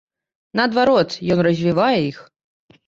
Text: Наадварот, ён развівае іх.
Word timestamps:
Наадварот, 0.59 1.09
ён 1.37 1.47
развівае 1.51 1.95
іх. 2.11 2.17